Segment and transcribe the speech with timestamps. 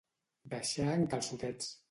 [0.53, 1.71] Deixar en calçotets.